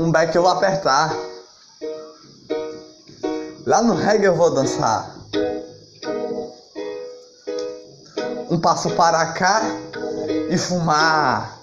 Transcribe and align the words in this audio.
um 0.00 0.10
back 0.10 0.34
eu 0.34 0.42
vou 0.42 0.50
apertar. 0.50 1.14
Lá 3.66 3.82
no 3.82 3.94
reggae 3.94 4.24
eu 4.24 4.34
vou 4.34 4.50
dançar. 4.54 5.14
Um 8.50 8.58
passo 8.58 8.90
para 8.92 9.26
cá 9.32 9.60
e 10.48 10.56
fumar. 10.56 11.60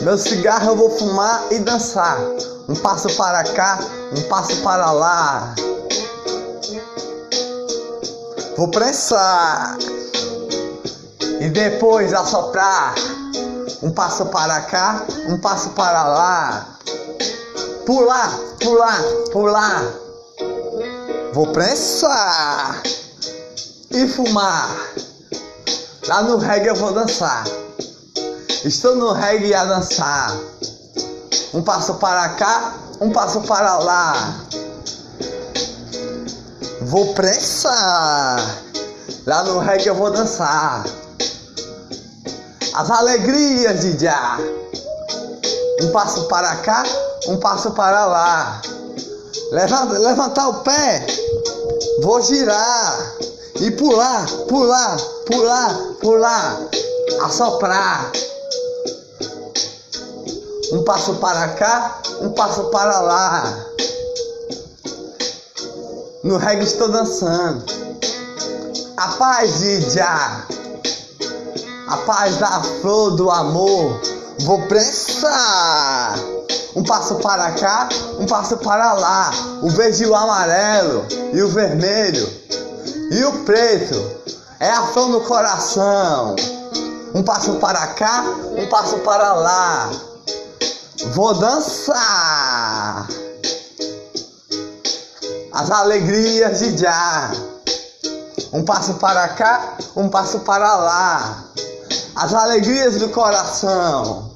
Meu 0.00 0.16
cigarro 0.16 0.70
eu 0.70 0.76
vou 0.76 0.90
fumar 0.90 1.52
e 1.52 1.58
dançar. 1.58 2.18
Um 2.66 2.74
passo 2.76 3.14
para 3.14 3.44
cá, 3.52 3.78
um 4.16 4.22
passo 4.22 4.56
para 4.62 4.90
lá. 4.90 5.54
Vou 8.56 8.70
prensar 8.70 9.76
e 11.40 11.48
depois 11.48 12.12
assoprar. 12.12 12.94
Um 13.82 13.90
passo 13.92 14.26
para 14.26 14.60
cá, 14.62 15.04
um 15.28 15.38
passo 15.38 15.70
para 15.70 16.04
lá. 16.04 16.78
Pular, 17.86 18.38
pular, 18.60 19.02
pular. 19.32 19.82
Vou 21.32 21.46
prensar 21.52 22.82
e 23.90 24.08
fumar. 24.08 24.76
Lá 26.08 26.22
no 26.22 26.38
reggae 26.38 26.68
eu 26.68 26.74
vou 26.74 26.92
dançar. 26.92 27.44
Estou 28.64 28.96
no 28.96 29.12
reggae 29.12 29.54
a 29.54 29.64
dançar. 29.64 30.36
Um 31.54 31.62
passo 31.62 31.94
para 31.94 32.30
cá, 32.30 32.74
um 33.00 33.10
passo 33.10 33.40
para 33.42 33.78
lá. 33.78 34.40
Vou 36.82 37.14
prensar. 37.14 38.38
Lá 39.26 39.44
no 39.44 39.58
reggae 39.58 39.88
eu 39.88 39.94
vou 39.94 40.10
dançar. 40.10 40.84
As 42.78 42.88
alegrias 42.92 43.80
de 43.80 44.04
já. 44.04 44.38
Um 45.82 45.90
passo 45.90 46.28
para 46.28 46.54
cá, 46.58 46.84
um 47.26 47.36
passo 47.36 47.72
para 47.72 48.06
lá. 48.06 48.62
Levanta, 49.50 49.98
levantar 49.98 50.48
o 50.48 50.54
pé. 50.60 51.04
Vou 52.00 52.22
girar. 52.22 53.14
E 53.56 53.72
pular, 53.72 54.28
pular, 54.46 54.96
pular, 55.26 55.76
pular. 56.00 56.60
Assoprar. 57.22 58.12
Um 60.72 60.84
passo 60.84 61.14
para 61.16 61.48
cá, 61.54 62.00
um 62.20 62.30
passo 62.30 62.62
para 62.70 63.00
lá. 63.00 63.66
No 66.22 66.36
reggae 66.36 66.62
estou 66.62 66.88
dançando. 66.88 67.64
A 68.96 69.08
paz 69.14 69.58
de 69.58 69.80
Já. 69.90 70.46
A 71.88 71.96
paz 71.98 72.36
da 72.36 72.62
flor 72.80 73.16
do 73.16 73.30
amor. 73.30 74.00
Vou 74.40 74.62
prensar. 74.62 76.18
Um 76.76 76.82
passo 76.84 77.16
para 77.16 77.50
cá, 77.52 77.88
um 78.18 78.26
passo 78.26 78.56
para 78.58 78.92
lá. 78.92 79.30
O 79.62 79.70
verde 79.70 80.04
e 80.04 80.06
o 80.06 80.14
amarelo. 80.14 81.06
E 81.32 81.42
o 81.42 81.48
vermelho. 81.48 82.28
E 83.10 83.24
o 83.24 83.44
preto. 83.44 84.18
É 84.60 84.70
a 84.70 84.82
flor 84.88 85.08
no 85.08 85.22
coração. 85.22 86.36
Um 87.14 87.22
passo 87.22 87.54
para 87.54 87.86
cá, 87.88 88.22
um 88.56 88.66
passo 88.68 88.98
para 88.98 89.32
lá. 89.32 89.90
Vou 91.14 91.32
dançar 91.34 93.08
as 95.52 95.70
alegrias 95.70 96.58
de 96.58 96.76
já. 96.76 97.30
Um 98.52 98.64
passo 98.64 98.94
para 98.94 99.28
cá, 99.28 99.76
um 99.96 100.08
passo 100.08 100.40
para 100.40 100.76
lá. 100.76 101.44
As 102.18 102.34
alegrias 102.34 102.96
do 102.96 103.10
coração. 103.10 104.28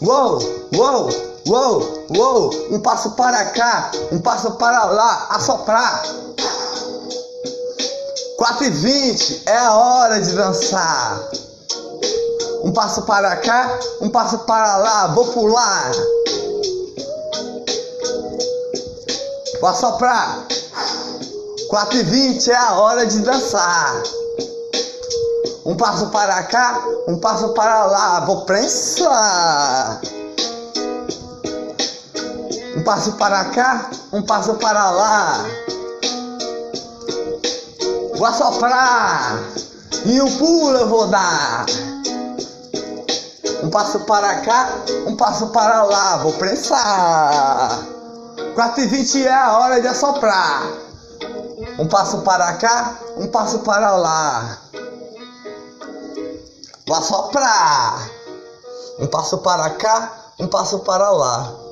Uou, 0.00 0.38
uou, 0.74 1.10
uou, 1.46 2.06
uou. 2.16 2.66
Um 2.70 2.80
passo 2.80 3.10
para 3.10 3.44
cá, 3.50 3.90
um 4.10 4.18
passo 4.18 4.52
para 4.52 4.86
lá. 4.86 5.26
Assoprar. 5.32 6.04
4 8.38 8.64
e 8.64 8.70
20 8.70 9.42
é 9.44 9.58
a 9.58 9.74
hora 9.74 10.20
de 10.22 10.32
dançar. 10.32 11.28
Um 12.62 12.72
passo 12.72 13.02
para 13.02 13.36
cá, 13.36 13.78
um 14.00 14.08
passo 14.08 14.38
para 14.38 14.78
lá. 14.78 15.08
Vou 15.08 15.26
pular. 15.26 15.92
Vou 19.60 19.68
assoprar. 19.68 20.46
4 21.68 21.98
e 21.98 22.02
20 22.04 22.50
é 22.50 22.56
a 22.56 22.72
hora 22.76 23.04
de 23.04 23.18
dançar. 23.18 24.02
Um 25.66 25.74
passo 25.76 26.06
para 26.10 26.44
cá, 26.44 26.80
um 27.08 27.18
passo 27.18 27.48
para 27.48 27.86
lá. 27.86 28.20
Vou 28.20 28.42
prensar. 28.42 30.00
Um 32.76 32.84
passo 32.84 33.12
para 33.14 33.46
cá, 33.46 33.90
um 34.12 34.22
passo 34.22 34.54
para 34.54 34.90
lá. 34.90 35.44
Vou 38.14 38.24
assoprar. 38.24 39.40
E 40.04 40.22
um 40.22 40.38
pulo 40.38 40.78
eu 40.78 40.88
vou 40.88 41.08
dar. 41.08 41.66
Um 43.64 43.68
passo 43.68 43.98
para 44.00 44.42
cá, 44.42 44.68
um 45.08 45.16
passo 45.16 45.48
para 45.48 45.82
lá. 45.82 46.18
Vou 46.18 46.32
prensar. 46.34 47.80
4 48.54 48.82
e 48.82 48.86
20 48.86 49.26
é 49.26 49.34
a 49.34 49.58
hora 49.58 49.80
de 49.80 49.88
assoprar. 49.88 50.62
Um 51.76 51.88
passo 51.88 52.18
para 52.18 52.52
cá, 52.52 52.94
um 53.16 53.26
passo 53.26 53.58
para 53.58 53.96
lá. 53.96 54.65
Vou 56.86 56.96
assoprar. 56.96 58.10
Um 59.00 59.08
passo 59.08 59.38
para 59.38 59.70
cá, 59.70 60.30
um 60.38 60.46
passo 60.46 60.78
para 60.78 61.10
lá. 61.10 61.65